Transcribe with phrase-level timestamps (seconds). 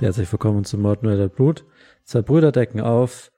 [0.00, 1.64] Herzlich willkommen zum Mord Mörder Blut.
[2.04, 3.32] Zwei Brüder decken auf.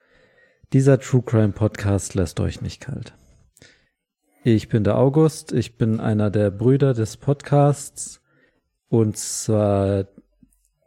[0.75, 3.15] Dieser True Crime Podcast lässt euch nicht kalt.
[4.45, 8.21] Ich bin der August, ich bin einer der Brüder des Podcasts
[8.91, 10.05] und zwar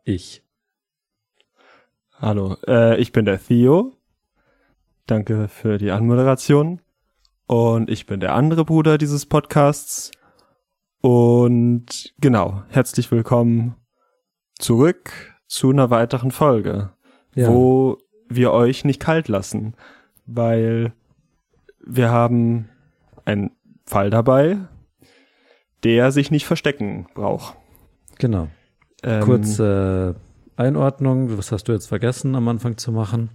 [0.04, 0.44] ich.
[2.12, 3.98] Hallo, äh, ich bin der Theo.
[5.08, 6.82] Danke für die Anmoderation.
[7.48, 10.12] Und ich bin der andere Bruder dieses Podcasts.
[11.02, 13.76] Und genau, herzlich willkommen
[14.60, 16.90] zurück zu einer weiteren Folge,
[17.36, 17.48] Ja.
[17.48, 19.76] wo wir euch nicht kalt lassen,
[20.26, 20.94] weil
[21.86, 22.70] wir haben
[23.24, 23.52] einen
[23.86, 24.58] Fall dabei,
[25.84, 27.56] der sich nicht verstecken braucht.
[28.18, 28.48] Genau.
[29.04, 30.16] Ähm, Kurze
[30.56, 33.30] Einordnung, was hast du jetzt vergessen am Anfang zu machen?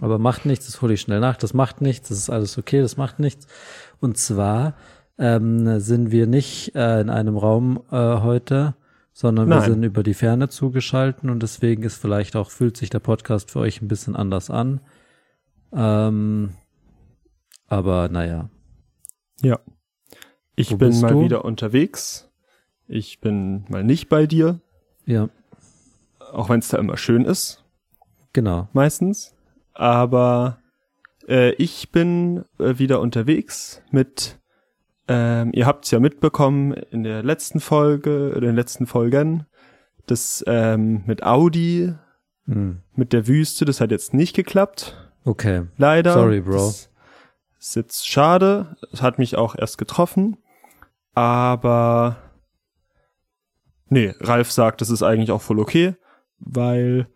[0.00, 2.80] Aber macht nichts, das hole ich schnell nach, das macht nichts, das ist alles okay,
[2.80, 3.46] das macht nichts.
[4.00, 4.74] Und zwar
[5.18, 8.74] ähm, sind wir nicht äh, in einem Raum äh, heute,
[9.14, 9.70] sondern wir Nein.
[9.70, 13.60] sind über die Ferne zugeschalten und deswegen ist vielleicht auch, fühlt sich der Podcast für
[13.60, 14.80] euch ein bisschen anders an.
[15.72, 16.50] Ähm,
[17.68, 18.50] aber naja,
[19.40, 19.60] Ja.
[20.56, 21.24] Ich Wo bin mal du?
[21.24, 22.28] wieder unterwegs.
[22.86, 24.60] Ich bin mal nicht bei dir,
[25.06, 25.28] ja,
[26.32, 27.64] auch wenn es da immer schön ist,
[28.32, 28.68] genau.
[28.72, 29.34] meistens.
[29.72, 30.58] Aber
[31.28, 34.38] äh, ich bin äh, wieder unterwegs mit,
[35.08, 39.46] ähm, ihr habt es ja mitbekommen in der letzten Folge, oder in den letzten Folgen,
[40.06, 41.94] das ähm, mit Audi,
[42.46, 42.82] Hm.
[42.94, 44.96] mit der Wüste, das hat jetzt nicht geklappt.
[45.24, 46.12] Okay, Leider.
[46.12, 46.52] Sorry, Bro.
[46.56, 46.90] Das
[47.58, 48.76] ist jetzt schade.
[48.92, 50.36] Es hat mich auch erst getroffen.
[51.14, 52.16] Aber
[53.88, 55.94] nee, Ralf sagt, das ist eigentlich auch voll okay,
[56.38, 57.06] weil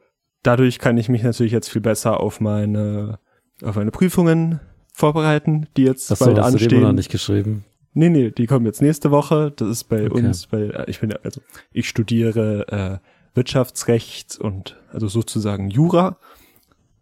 [0.43, 3.19] dadurch kann ich mich natürlich jetzt viel besser auf meine
[3.63, 4.61] auf meine Prüfungen
[4.95, 6.83] vorbereiten, die jetzt Achso, bald hast du dem anstehen.
[6.83, 7.65] noch nicht geschrieben?
[7.95, 9.53] Nee, nee, die kommen jetzt nächste Woche.
[9.57, 10.19] Das ist bei Okay.
[10.27, 11.41] uns, bei äh, ich bin ja- also
[11.73, 12.99] ich studiere äh,
[13.35, 16.19] Wirtschaftsrecht und also sozusagen Jura.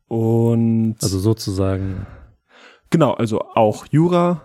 [0.09, 2.07] Und Also sozusagen,
[2.91, 4.43] Genau, also auch Jura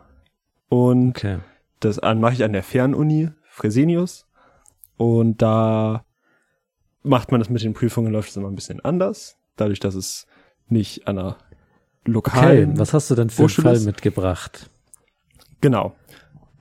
[0.67, 1.39] und okay.
[1.79, 4.25] das an mache ich an der Fernuni Fresenius
[4.97, 6.05] und da
[7.03, 10.25] macht man das mit den Prüfungen läuft es immer ein bisschen anders, dadurch, dass es
[10.69, 11.37] nicht an einer
[12.03, 14.71] Okay, lokalen was hast du denn für einen Fall mitgebracht?
[15.61, 15.93] genau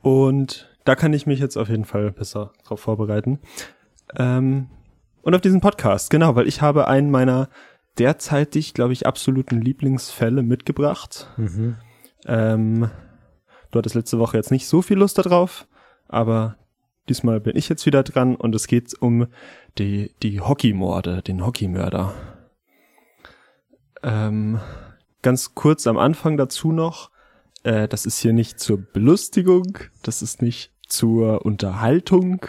[0.02, 3.38] und da kann ich mich jetzt auf jeden Fall besser drauf vorbereiten
[4.16, 4.68] ähm,
[5.22, 7.48] und auf diesen Podcast genau, weil ich habe einen meiner
[7.98, 11.76] derzeitig glaube ich absoluten Lieblingsfälle mitgebracht Mhm.
[12.26, 12.90] Ähm,
[13.70, 15.66] du hattest letzte Woche jetzt nicht so viel Lust darauf,
[16.08, 16.56] aber
[17.08, 19.26] diesmal bin ich jetzt wieder dran und es geht um
[19.78, 22.14] die, die Hockeymorde, den Hockeymörder.
[24.02, 24.60] Ähm,
[25.22, 27.10] ganz kurz am Anfang dazu noch,
[27.62, 32.46] äh, das ist hier nicht zur Belustigung, das ist nicht zur Unterhaltung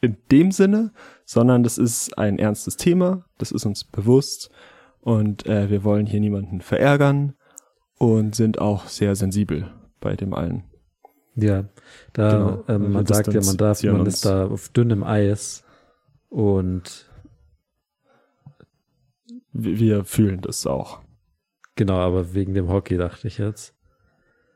[0.00, 0.92] in dem Sinne,
[1.24, 4.50] sondern das ist ein ernstes Thema, das ist uns bewusst
[5.00, 7.34] und äh, wir wollen hier niemanden verärgern
[7.98, 10.64] und sind auch sehr sensibel bei dem allen.
[11.34, 11.64] Ja,
[12.12, 15.64] da Genau, ähm, man sagt ja, man darf, man ist da auf dünnem Eis
[16.28, 17.08] und
[19.52, 21.00] wir fühlen das auch.
[21.76, 23.74] genau, aber wegen dem Hockey dachte ich jetzt.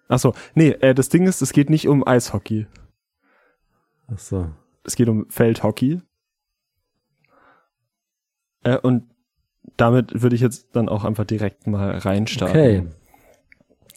[0.08, 2.66] Ach so, nee, äh, das Ding ist, es geht nicht um Eishockey.
[4.08, 4.50] Ach so.
[4.84, 6.00] Es geht um Feldhockey.
[8.62, 9.04] Äh, und
[9.76, 12.56] damit würde ich jetzt dann auch einfach direkt mal reinstarten.
[12.56, 12.86] Okay.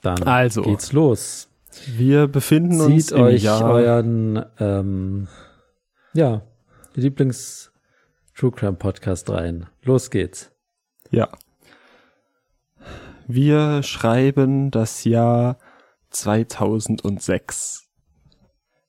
[0.01, 0.63] Dann Also.
[0.63, 1.49] geht's los.
[1.85, 3.63] Wir befinden uns Zieht im euch Jahr.
[3.69, 5.27] euren ähm,
[6.13, 6.41] ja,
[6.95, 7.71] Lieblings
[8.35, 9.67] True Crime Podcast rein.
[9.83, 10.51] Los geht's.
[11.11, 11.29] Ja.
[13.27, 15.59] Wir schreiben das Jahr
[16.09, 17.87] 2006.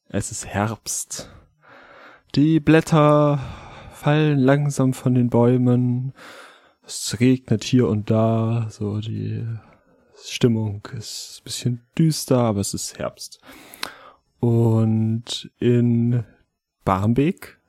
[0.09, 1.31] Es ist Herbst.
[2.35, 3.39] Die Blätter
[3.93, 6.13] fallen langsam von den Bäumen.
[6.85, 8.67] Es regnet hier und da.
[8.71, 9.47] So die
[10.25, 13.41] Stimmung ist ein bisschen düster, aber es ist Herbst.
[14.41, 16.25] Und in
[16.85, 17.61] Barmbek,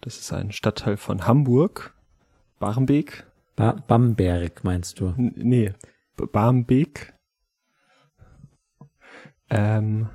[0.00, 1.94] das ist ein Stadtteil von Hamburg,
[2.58, 5.08] Barmbek, Ba Bamberg meinst du?
[5.16, 5.72] N- Nee,
[6.16, 7.14] Barmbek.
[9.50, 10.08] Ähm.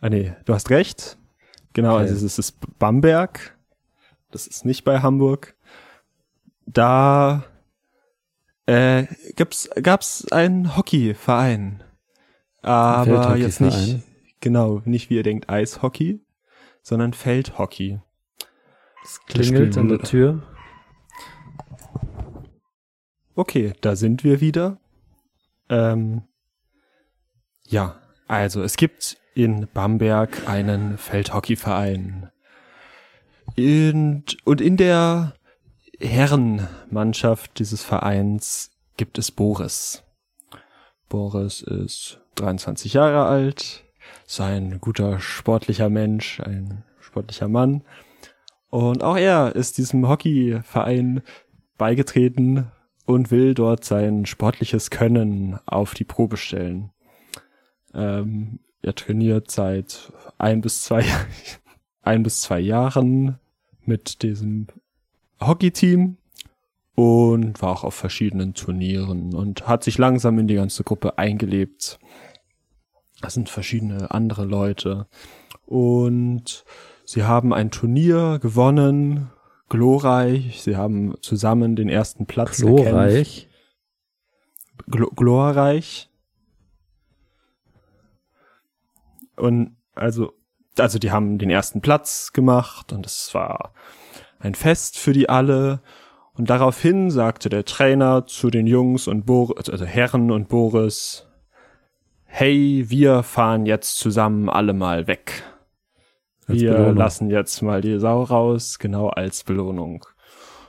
[0.00, 1.18] Ah nee, du hast recht.
[1.72, 2.08] Genau, Okay.
[2.10, 3.56] also es ist Bamberg.
[4.30, 5.56] Das ist nicht bei Hamburg.
[6.66, 7.44] Da
[8.66, 9.06] äh,
[9.36, 11.82] gibt's, gab's einen Hockeyverein.
[12.62, 14.02] Aber jetzt nicht, Feldhockeyverein.
[14.40, 16.20] genau, nicht wie ihr denkt Eishockey,
[16.82, 18.00] sondern Feldhockey.
[19.04, 20.42] Es klingelt an der Tür.
[23.34, 24.78] Okay, da sind wir wieder.
[25.68, 26.22] Ähm,
[27.66, 32.30] ja, also es gibt in Bamberg einen Feldhockeyverein.
[33.56, 35.34] Und, und in der
[36.00, 40.02] Herrenmannschaft dieses Vereins gibt es Boris.
[41.08, 43.84] Boris ist 23 Jahre alt,
[44.26, 47.82] ist ein guter sportlicher Mensch, ein sportlicher Mann.
[48.70, 51.22] Und auch er ist diesem Hockeyverein
[51.78, 52.72] beigetreten
[53.06, 56.90] und will dort sein sportliches Können auf die Probe stellen.
[57.94, 61.04] Ähm, er trainiert seit ein bis zwei,
[62.02, 63.38] ein bis zwei Jahren
[63.84, 64.66] mit diesem
[65.40, 66.16] Hockeyteam
[66.94, 71.98] und war auch auf verschiedenen Turnieren und hat sich langsam in die ganze Gruppe eingelebt.
[73.20, 75.06] Das sind verschiedene andere Leute
[75.66, 76.64] und
[77.04, 79.30] sie haben ein Turnier gewonnen,
[79.68, 80.62] glorreich.
[80.62, 83.48] Sie haben zusammen den ersten Platz Glorreich.
[84.88, 86.10] Gl glorreich.
[89.36, 90.32] Und also,
[90.78, 93.72] also die haben den ersten Platz gemacht und es war
[94.38, 95.80] ein Fest für die alle.
[96.34, 101.26] Und daraufhin sagte der Trainer zu den Jungs und Boris, also Herren und Boris,
[102.24, 105.44] hey, wir fahren jetzt zusammen alle mal weg.
[106.46, 106.96] Als wir Belohnung.
[106.96, 110.04] lassen jetzt mal die Sau raus, genau als Belohnung.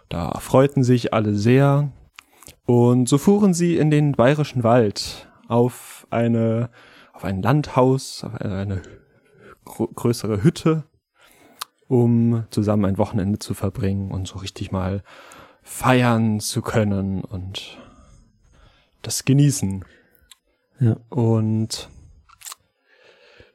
[0.10, 1.92] Da freuten sich alle sehr.
[2.66, 6.70] Und so fuhren sie in den bayerischen Wald auf eine,
[7.16, 8.82] auf ein Landhaus, auf eine, eine
[9.66, 10.84] grö- größere Hütte,
[11.88, 15.02] um zusammen ein Wochenende zu verbringen und so richtig mal
[15.64, 17.80] feiern zu können und
[19.02, 19.86] das genießen.
[20.80, 20.98] Ja.
[21.10, 21.90] Und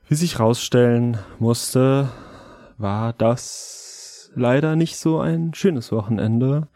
[0.08, 2.10] wie sich rausstellen musste,
[2.78, 6.68] war das leider nicht so ein schönes Wochenende,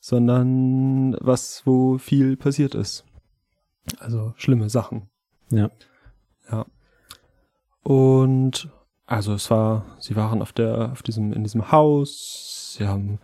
[0.00, 3.04] sondern was, wo viel passiert ist.
[3.98, 5.08] Also schlimme Sachen.
[5.50, 5.70] Ja.
[6.50, 6.66] Ja.
[7.82, 8.68] Und
[9.06, 13.18] also es war, sie waren auf der, auf diesem, in diesem Haus, sie haben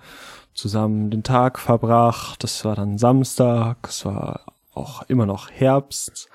[0.54, 4.40] zusammen den Tag verbracht, es war dann Samstag, es war
[4.72, 6.28] auch immer noch Herbst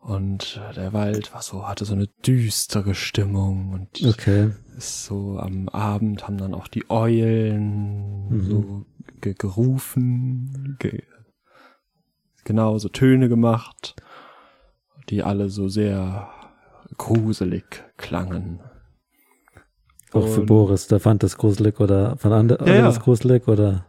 [0.00, 4.50] und der Wald war so, hatte so eine düstere Stimmung und Okay.
[4.76, 8.40] ist so am Abend haben dann auch die Eulen Mhm.
[8.48, 8.86] so
[9.20, 11.02] ge gerufen, ge
[12.44, 13.94] genau so Töne gemacht,
[15.10, 16.30] die alle so sehr
[16.96, 17.64] gruselig
[17.96, 18.60] klangen.
[20.12, 23.46] Auch für Und, Boris, der fand das gruselig oder fand andere Ja, ja, das gruselig
[23.46, 23.86] oder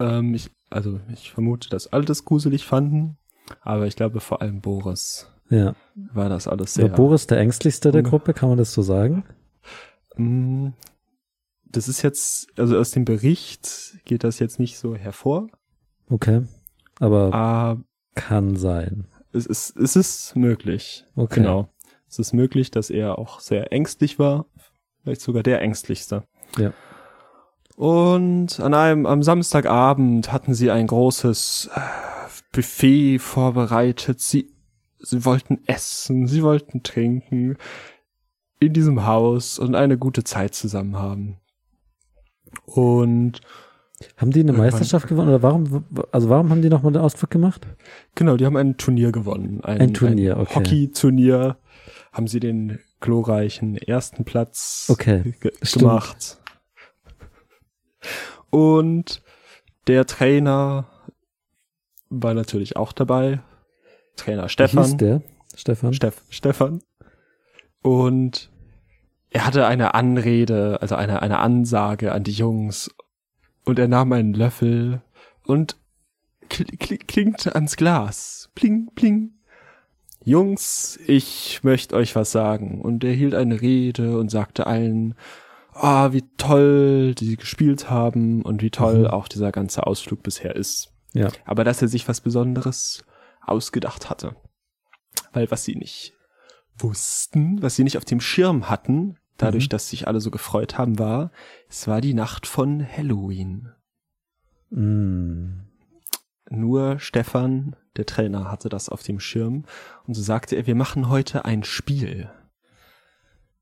[0.00, 3.18] Ähm, ich, also ich vermute, dass alle das gruselig fanden,
[3.60, 5.74] aber ich glaube vor allem Boris ja.
[5.94, 6.94] war das alles War sehr.
[6.94, 9.24] Boris der ängstlichste der Gruppe, kann man das so sagen?
[10.16, 10.68] Mm,
[11.64, 15.48] Das ist jetzt, also aus dem Bericht geht das jetzt nicht so hervor,
[16.08, 16.42] Okay.
[17.00, 17.82] Aber aber
[18.14, 19.06] kann sein.
[19.32, 21.04] Es ist, es ist möglich.
[21.16, 21.40] Okay.
[21.40, 21.68] Genau.
[22.08, 24.46] Es ist möglich, dass er auch sehr ängstlich war.
[25.02, 26.24] Vielleicht sogar der ängstlichste.
[26.58, 26.72] Ja.
[27.76, 31.80] Und an einem, am Samstagabend hatten sie ein großes äh,
[32.52, 34.20] Buffet vorbereitet.
[34.20, 34.52] Sie,
[34.98, 37.56] sie wollten essen, sie wollten trinken
[38.60, 41.38] in diesem Haus und eine gute Zeit zusammen haben.
[42.66, 43.40] Und
[44.16, 47.30] Haben die eine Irgendwann- Meisterschaft gewonnen oder warum, also warum haben die nochmal den Ausflug
[47.30, 47.66] gemacht?
[48.14, 49.60] Genau, die haben ein Turnier gewonnen.
[49.62, 50.54] Ein, Ein Turnier, okay.
[50.54, 51.56] Hockey-Turnier
[52.12, 55.82] haben sie den glorreichen ersten Platz Okay, ge stimmt.
[55.82, 56.38] gemacht.
[58.50, 59.22] Und
[59.86, 60.86] der Trainer
[62.10, 63.40] war natürlich auch dabei.
[64.16, 64.84] Trainer Wie Stefan.
[64.84, 65.22] hieß der?
[65.54, 65.94] Stefan?
[65.94, 66.82] Steff, Stefan.
[67.82, 68.50] Und
[69.30, 72.94] er hatte eine Anrede, also eine, eine Ansage an die Jungs.
[73.64, 75.02] Und er nahm einen Löffel
[75.46, 75.76] und
[76.48, 78.50] kl kl klinkte ans Glas.
[78.54, 79.32] Pling, pling.
[80.24, 82.80] Jungs, ich möchte euch was sagen.
[82.80, 85.14] Und er hielt eine Rede und sagte allen,
[85.72, 89.06] ah, wie toll die gespielt haben und wie toll Mhm.
[89.06, 90.92] auch dieser ganze Ausflug bisher ist.
[91.12, 91.28] Ja.
[91.44, 93.04] Aber dass er sich was Besonderes
[93.44, 94.36] ausgedacht hatte.
[95.32, 96.14] Weil was sie nicht
[96.78, 99.70] wussten, was sie nicht auf dem Schirm hatten, dadurch, Mhm.
[99.70, 101.30] dass sich alle so gefreut haben, war,
[101.68, 103.72] es war die Nacht von Halloween.
[104.70, 105.64] Mm.
[106.50, 109.64] Nur Stefan, der Trainer, hatte das auf dem Schirm
[110.06, 112.30] und so sagte er, wir machen heute ein Spiel.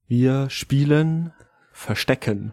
[0.06, 1.32] Wir spielen
[1.72, 2.52] Verstecken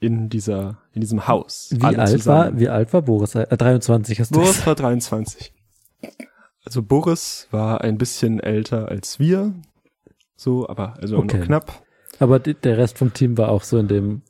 [0.00, 1.70] in dieser, in diesem Haus.
[1.72, 2.54] Wie alt zusammen.
[2.54, 3.34] war, wie alt war Boris?
[3.34, 4.66] Äh, 23 hast du Boris gesagt.
[4.66, 5.52] war 23.
[6.64, 9.54] Also Boris war ein bisschen älter als wir.
[10.40, 11.36] So, aber also Okay.
[11.38, 11.82] nur knapp.
[12.20, 14.22] Aber der Rest vom Team war auch so in dem,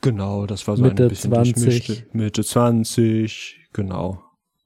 [0.00, 1.54] Genau, das war so Mitte ein bisschen 20.
[1.54, 4.22] durchmischte- Mitte 20, genau.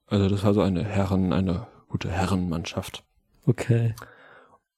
[0.07, 3.03] Also das war so eine Herren, eine gute Herrenmannschaft.
[3.45, 3.93] okay.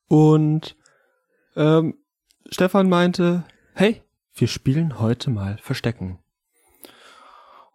[0.08, 0.76] Und
[1.56, 1.96] ähm,
[2.50, 3.44] Stefan meinte,
[3.74, 4.02] hey,
[4.34, 6.18] wir spielen heute mal Verstecken.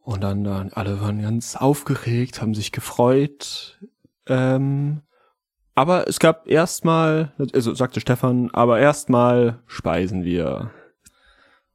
[0.02, 3.78] Und dann, dann alle waren ganz aufgeregt, haben sich gefreut.
[4.26, 5.02] Ähm,
[5.74, 10.70] aber es gab erstmal, also sagte Stefan, aber erstmal speisen wir.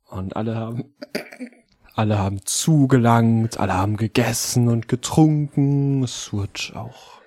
[0.09, 0.95] Und alle haben,
[1.95, 6.03] alle haben zugelangt, alle haben gegessen und getrunken.
[6.03, 7.17] Es wurde auch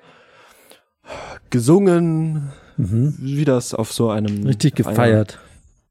[1.51, 3.15] gesungen, Mhm.
[3.19, 5.39] wie das auf so einem Richtig gefeiert.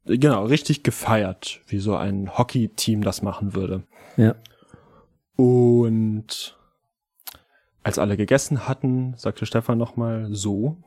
[0.06, 3.84] genau, richtig gefeiert, wie so ein Hockey-Team das machen würde.
[4.18, 4.34] Ja.
[5.36, 6.58] Und
[7.84, 10.78] als alle gegessen hatten, sagte Stefan nochmal so,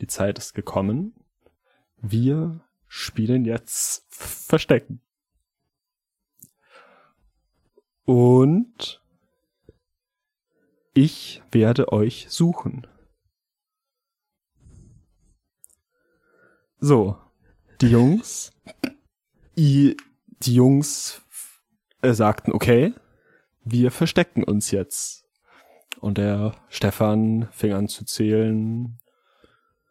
[0.00, 1.14] die Zeit ist gekommen.
[1.96, 5.00] Wir spielen jetzt Verstecken.
[8.04, 9.02] Und
[10.94, 12.86] ich werde euch suchen.
[16.78, 17.18] So,
[17.80, 18.52] die Jungs,
[19.58, 19.96] i-
[20.40, 21.22] die Jungs
[22.02, 22.94] äh, sagten, okay,
[23.64, 25.25] wir verstecken uns jetzt.
[26.00, 28.98] Und der Stefan fing an zu zählen.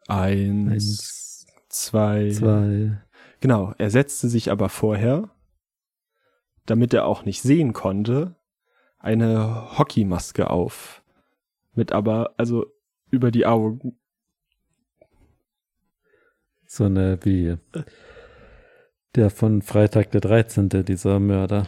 [0.08, 3.02] Eins, Eins, zwei, zwei.
[3.40, 5.30] Genau, er setzte sich aber vorher,
[6.66, 8.36] damit er auch nicht sehen konnte,
[9.00, 11.04] eine Hockeymaske auf.
[11.74, 12.66] Mit aber, also
[13.12, 13.98] über die Augen.
[16.66, 17.58] So eine wie
[19.16, 21.68] der von Freitag der 13., dieser Mörder.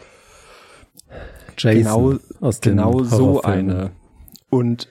[1.57, 3.91] Jason Genau, aus genau so eine.
[4.49, 4.87] Und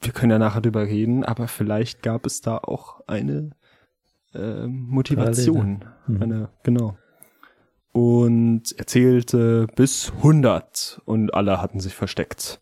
[0.00, 3.50] wir können ja nachher drüber reden, aber vielleicht gab es da auch eine
[4.34, 5.84] äh, Motivation.
[6.06, 6.22] Mhm.
[6.22, 6.96] Eine, genau.
[7.92, 12.60] Und er zählte bis 100 und alle hatten sich versteckt.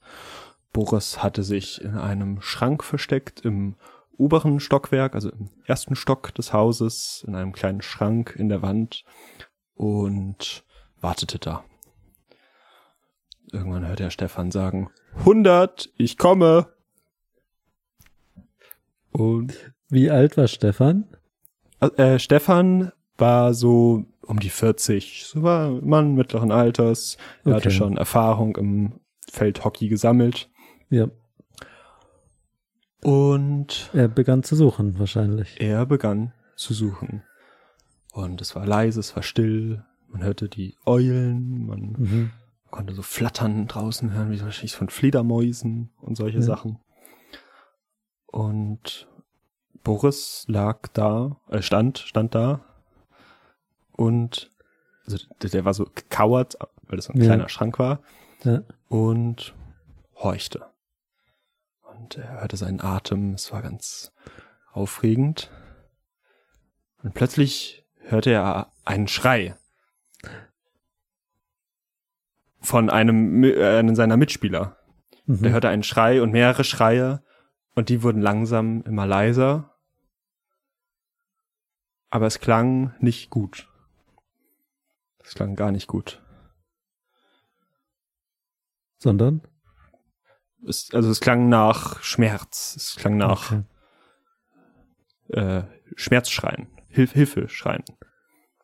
[0.72, 3.76] Boris hatte sich in einem Schrank versteckt im
[4.16, 9.04] oberen Stockwerk, also im ersten Stock des Hauses, in einem kleinen Schrank in der Wand
[9.74, 10.64] und
[11.00, 11.64] wartete da.
[13.52, 16.68] Irgendwann hörte er Stefan sagen, 100, ich komme.
[19.12, 21.04] Und Wie alt war Stefan?
[21.96, 27.16] äh, Stefan war so um die 40, so war ein Mann mittleren Alters.
[27.44, 27.76] Er hatte Okay.
[27.76, 30.48] schon Erfahrung im Feldhockey gesammelt.
[30.90, 31.08] Ja,
[33.02, 35.60] Und er begann zu suchen wahrscheinlich.
[35.60, 37.22] er begann zu suchen.
[38.12, 39.84] Und es war leise, es war still.
[40.08, 42.30] Man hörte die Eulen, man Mhm.
[42.70, 46.44] Konnte so Flattern draußen hören, wie wahrscheinlich von Fledermäusen und solche Ja.
[46.44, 46.78] Sachen.
[48.26, 49.08] Und
[49.82, 52.60] Boris lag da, äh, stand, stand da
[53.92, 54.50] und
[55.06, 57.26] also der, der war so gekauert, weil das so ein Ja.
[57.26, 58.00] kleiner Schrank war
[58.44, 58.62] Ja.
[58.88, 59.54] und
[60.16, 60.66] horchte.
[61.82, 64.12] Und er hörte seinen Atem, es war ganz
[64.72, 65.50] aufregend.
[67.02, 69.56] Und plötzlich hörte er einen Schrei
[72.60, 74.76] von einem, äh, seiner Mitspieler.
[75.26, 75.42] Mhm.
[75.42, 77.22] Der hörte einen Schrei und mehrere Schreie
[77.74, 79.76] und die wurden langsam immer leiser.
[82.10, 83.68] Aber es klang nicht gut.
[85.22, 86.22] Es klang gar nicht gut.
[88.98, 89.42] Sondern?
[90.66, 92.74] Es, also es klang nach Schmerz.
[92.76, 93.62] Es klang nach Okay.
[95.28, 95.62] äh,
[95.96, 96.66] Schmerzschreien.
[96.88, 97.84] Hilf Hilfeschreien.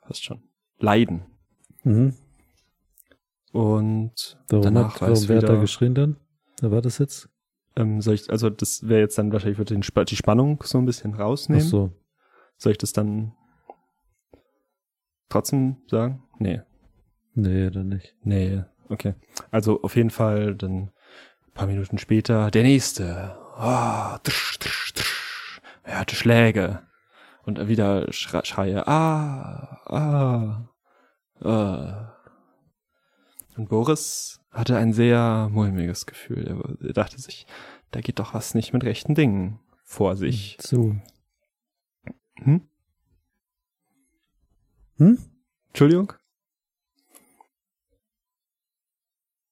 [0.02, 0.42] Fast schon.
[0.78, 1.24] Leiden.
[1.84, 2.16] Mhm.
[3.52, 6.16] Und Warum, danach hat, warum wer hat da geschrien dann?
[6.60, 7.28] Wer war das jetzt?
[7.76, 10.86] ähm, soll ich, also das wäre jetzt dann wahrscheinlich würde den, die Spannung so ein
[10.86, 11.64] bisschen Ach rausnehmen.
[11.64, 11.92] so.
[12.56, 13.34] Soll ich das dann
[15.28, 16.22] trotzdem sagen?
[16.38, 16.62] Nee.
[17.34, 18.16] Nee, dann nicht.
[18.22, 19.14] Nee, okay.
[19.50, 20.90] Also auf jeden Fall dann
[21.46, 23.36] ein paar Minuten später der nächste.
[23.56, 25.60] Ah, tsch, tsch, tsch.
[25.82, 26.82] Er hatte Schläge.
[27.44, 28.88] Und wieder Schre Schreie.
[28.88, 30.68] Ah, ah,
[31.44, 32.15] ah.
[33.56, 36.46] Und Boris hatte ein sehr mulmiges Gefühl.
[36.46, 37.46] Er, er dachte sich,
[37.90, 40.58] da geht doch was nicht mit rechten Dingen vor sich.
[40.58, 41.00] Zu.
[42.36, 42.68] Hm?
[44.98, 45.18] Hm?
[45.68, 46.12] Entschuldigung?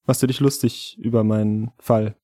[0.06, 2.16] Machst du dich lustig über meinen Fall?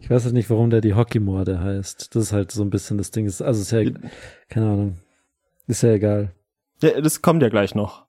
[0.00, 2.14] Ich weiß halt nicht, warum der die Hockeymorde heißt.
[2.14, 3.26] Das ist halt so ein bisschen das Ding.
[3.26, 3.82] Also ist ja,
[4.48, 4.98] keine Ahnung.
[5.66, 6.34] Ist ja egal.
[6.82, 8.07] Ja, das kommt ja gleich noch.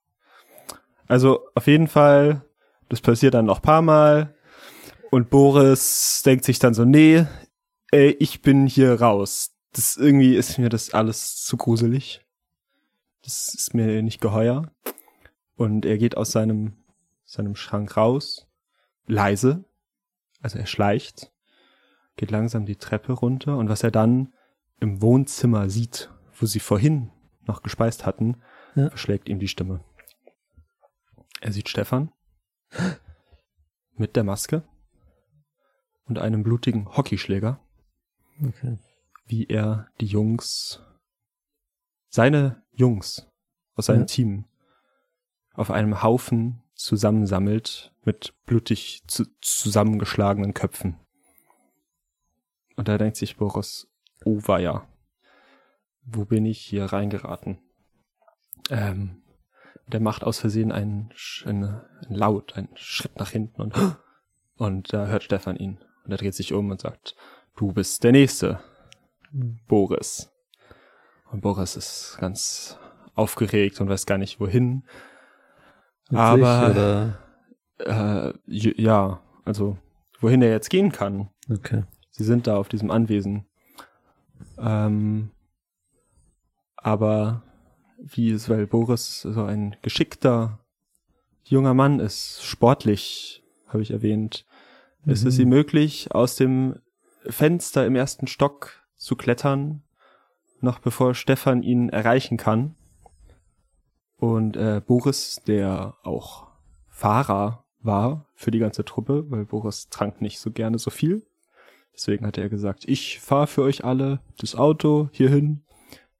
[1.09, 2.45] Also auf jeden Fall,
[2.87, 4.35] das passiert dann noch ein paar Mal.
[5.11, 7.25] Und Boris denkt sich dann so, nee,
[7.91, 9.55] ey, ich bin hier raus.
[9.73, 12.25] Das irgendwie ist mir das alles zu gruselig.
[13.23, 14.71] Das ist mir nicht geheuer.
[15.55, 16.73] Und er geht aus seinem,
[17.25, 18.47] seinem Schrank raus.
[19.07, 19.65] Leise.
[20.41, 21.31] Also er schleicht.
[22.17, 23.57] Geht langsam die Treppe runter.
[23.57, 24.33] Und was er dann
[24.79, 27.09] im Wohnzimmer sieht, wo sie vorhin
[27.47, 28.37] noch gespeist hatten,
[28.75, 28.89] Ja.
[28.89, 29.83] verschlägt ihm die Stimme.
[31.41, 32.12] Er sieht Stefan
[33.96, 34.63] mit der Maske
[36.05, 37.60] und einem blutigen Hockeyschläger,
[38.46, 38.77] Okay.
[39.25, 40.81] wie er die Jungs,
[42.10, 43.27] seine Jungs
[43.75, 44.05] aus seinem Ja.
[44.05, 44.46] Team
[45.53, 50.98] auf einem Haufen zusammensammelt mit blutig zu zusammengeschlagenen Köpfen.
[52.77, 53.88] Und da denkt sich Boris,
[54.24, 54.88] oh weia,
[56.03, 57.60] wo bin ich hier reingeraten?
[58.69, 59.22] Ähm,
[59.91, 61.10] der macht aus Versehen einen,
[61.46, 63.75] einen, einen Laut, einen Schritt nach hinten und,
[64.55, 65.79] und da hört Stefan ihn.
[66.05, 67.15] Und er dreht sich um und sagt,
[67.55, 68.60] du bist der Nächste,
[69.31, 69.60] Hm.
[69.67, 70.31] Boris.
[71.31, 72.77] Und Boris ist ganz
[73.15, 74.84] aufgeregt und weiß gar nicht wohin.
[76.10, 77.17] Mit Aber-?
[77.79, 79.77] Äh, ja, also
[80.19, 81.29] wohin er jetzt gehen kann.
[81.50, 81.84] Okay.
[82.12, 83.46] Sie sind da auf diesem Anwesen.
[84.58, 85.31] Ähm,
[86.75, 87.43] aber
[88.01, 90.59] wie es, weil Boris so ein geschickter
[91.43, 94.45] junger Mann ist, sportlich, habe ich erwähnt,
[95.05, 95.43] ist es Mhm.
[95.43, 96.75] ihm möglich, aus dem
[97.25, 99.83] Fenster im ersten Stock zu klettern,
[100.61, 102.75] noch bevor Stefan ihn erreichen kann.
[104.17, 106.47] Und äh, Boris, der auch
[106.89, 111.25] Fahrer war für die ganze Truppe, weil Boris trank nicht so gerne so viel.
[111.93, 115.63] Deswegen hatte er gesagt, ich fahre für euch alle das Auto hierhin.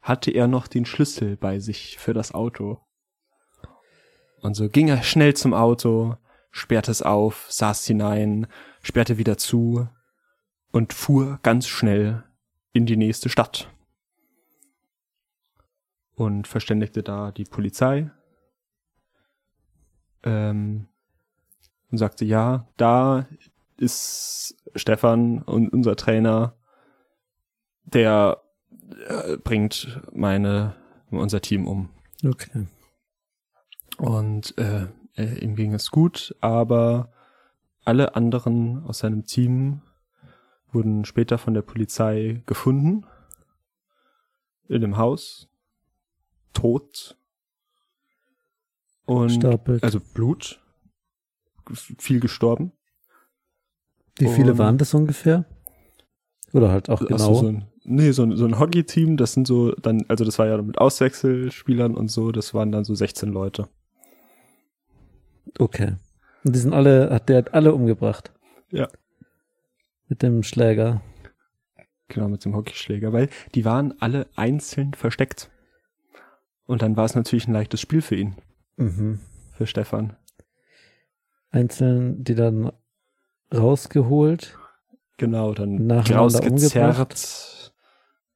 [0.02, 2.80] Hatte er noch den Schlüssel bei sich für das Auto.
[4.42, 6.16] Und so ging er schnell zum Auto,
[6.52, 8.48] sperrte es auf, saß hinein,
[8.82, 9.88] sperrte wieder zu
[10.72, 12.24] und fuhr ganz schnell
[12.72, 13.70] in die nächste Stadt.
[16.16, 18.12] Und verständigte da die Polizei.
[20.24, 20.88] Ähm,
[21.92, 23.28] und sagte, ja, da
[23.78, 26.56] ist Stefan und unser Trainer,
[27.86, 28.44] der
[29.08, 30.76] äh, bringt meine,
[31.12, 31.90] unser Team um.
[32.26, 32.68] Okay.
[33.98, 37.12] Und äh, äh, ihm ging es gut, aber
[37.84, 39.82] alle anderen aus seinem Team
[40.72, 43.06] wurden später von der Polizei gefunden.
[44.68, 45.48] In dem Haus.
[46.54, 47.18] Tot.
[49.06, 49.84] Und Stapelt.
[49.84, 50.62] also Blut.
[51.74, 52.72] Viel gestorben.
[54.18, 55.46] Wie viele und- waren das ungefähr?
[56.54, 57.34] Oder halt auch genau?
[57.36, 60.48] so ein, nee, so ein, so ein Hockey-Team, das sind so dann, also das war
[60.48, 63.68] ja mit Auswechselspielern und so, das waren dann so 16 Leute.
[65.58, 65.96] Okay.
[66.44, 68.32] Und die sind alle, hat der hat alle umgebracht.
[68.72, 68.88] Ja.
[70.08, 71.02] Mit dem Schläger.
[72.08, 75.52] Genau, mit dem Hockeyschläger, weil die waren alle einzeln versteckt.
[76.66, 78.36] Und dann war es natürlich ein leichtes Spiel für ihn,
[78.78, 79.20] Mhm.
[79.54, 80.16] für Stefan.
[81.52, 82.72] Einzeln, die dann
[83.54, 84.58] rausgeholt.
[85.18, 87.59] Genau, dann rausgezerrt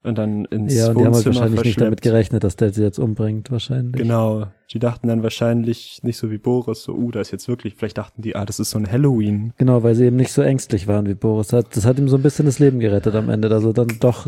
[0.03, 2.71] und dann ins Ja, und die haben halt Wohnzimmer wahrscheinlich nicht damit gerechnet, dass der
[2.71, 4.01] sie jetzt umbringt, wahrscheinlich.
[4.01, 7.75] Genau, die dachten dann wahrscheinlich nicht so wie Boris, so, uh, da ist jetzt wirklich,
[7.75, 9.53] vielleicht dachten die, ah, das ist so ein Halloween.
[9.57, 11.53] Genau, weil sie eben nicht so ängstlich waren wie Boris.
[11.53, 13.87] Hat, das hat ihm so ein bisschen das Leben gerettet am Ende, dass er dann
[13.99, 14.27] doch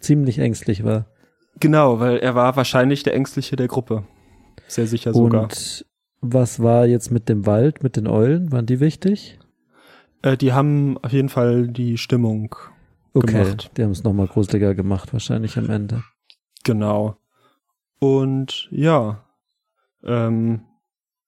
[0.00, 1.06] ziemlich ängstlich war.
[1.60, 4.04] Genau, weil er war wahrscheinlich der Ängstliche der Gruppe.
[4.68, 5.44] Sehr sicher sogar.
[5.44, 5.84] Und
[6.20, 8.52] was war jetzt mit dem Wald, mit den Eulen?
[8.52, 9.38] Waren die wichtig?
[10.22, 12.54] Äh, die haben auf jeden Fall die Stimmung
[13.14, 13.70] Okay, Gemacht.
[13.76, 16.04] die haben es nochmal gruseliger gemacht, wahrscheinlich am Ende.
[16.64, 17.16] Genau.
[17.98, 19.24] Und ja,
[20.04, 20.64] ähm,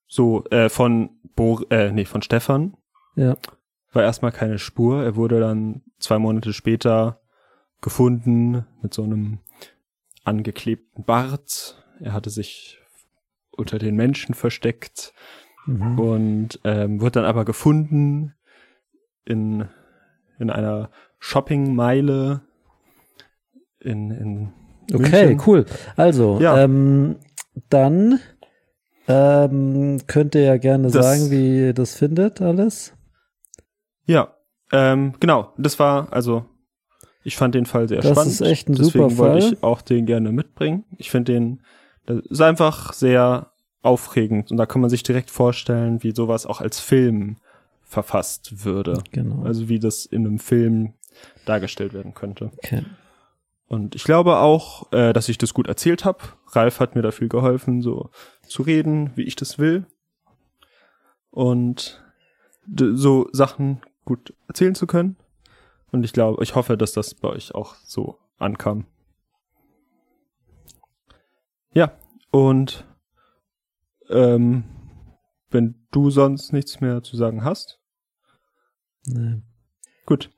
[0.07, 2.77] so äh, von Bo äh, nee, von Stefan
[3.17, 3.37] Ja.
[3.93, 5.03] war erstmal keine Spur.
[5.03, 7.21] Er wurde dann zwei Monate später
[7.81, 9.39] gefunden mit so einem
[10.25, 11.83] angeklebten Bart.
[12.01, 12.79] Er hatte sich
[13.51, 15.13] unter den Menschen versteckt
[15.67, 15.99] Mhm.
[15.99, 18.35] und ähm, wurde dann aber gefunden
[19.27, 19.69] in
[20.41, 22.41] in einer Shoppingmeile
[23.81, 24.53] in in
[24.93, 25.43] Okay, München.
[25.47, 25.67] cool.
[25.97, 26.59] Also, Ja.
[26.59, 27.17] ähm,
[27.69, 28.19] dann
[29.07, 32.95] ähm, könnt ihr ja gerne Das- sagen, wie ihr das findet, alles.
[34.07, 34.35] Ja,
[34.73, 35.53] ähm, genau.
[35.59, 36.45] Das war, also,
[37.25, 38.33] ich fand den Fall sehr Das spannend.
[38.33, 39.53] ist echt ein Deswegen super wollte Fall.
[39.55, 40.85] ich auch den gerne mitbringen.
[40.97, 41.63] Ich finde den,
[42.07, 43.51] das ist einfach sehr
[43.83, 47.37] aufregend und da kann man sich direkt vorstellen, wie sowas auch als Film
[47.91, 49.03] verfasst würde.
[49.11, 49.43] Genau.
[49.43, 50.95] Also wie das in einem Film
[51.45, 52.53] dargestellt werden könnte.
[52.57, 52.85] okay.
[53.67, 56.19] Und ich glaube auch, äh, dass ich das gut erzählt habe.
[56.49, 58.11] Ralf hat mir da viel geholfen, so
[58.47, 59.87] zu reden, wie ich das will.
[61.31, 62.03] Und
[62.67, 65.17] so Sachen gut erzählen zu können.
[65.93, 68.87] Und ich glaube, ich hoffe, dass das bei euch auch so ankam.
[71.73, 71.93] Ja,
[72.31, 72.85] und
[74.09, 74.65] ähm,
[75.51, 77.80] wenn du sonst nichts mehr zu sagen hast,
[79.07, 79.43] Nee.
[80.07, 80.31] Gut.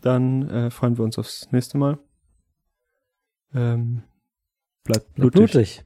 [0.00, 1.98] Dann äh, freuen wir uns aufs nächste Mal.
[3.54, 4.02] Ähm,
[4.84, 5.52] bleibt blutig.
[5.52, 5.85] blutig.